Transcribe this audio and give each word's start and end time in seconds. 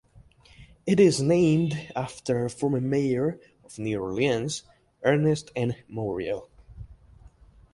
It 0.87 0.99
is 0.99 1.21
named 1.21 1.79
after 1.95 2.49
former 2.49 2.81
Mayor 2.81 3.39
of 3.63 3.77
New 3.77 3.99
Orleans 4.01 4.63
Ernest 5.03 5.51
N. 5.55 5.75
Morial. 5.91 6.47